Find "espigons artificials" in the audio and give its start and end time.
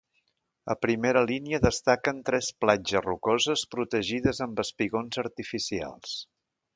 4.67-6.17